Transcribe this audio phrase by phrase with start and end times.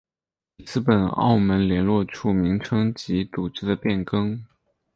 [0.55, 4.43] 里斯本澳门联络处名称及组织的变更。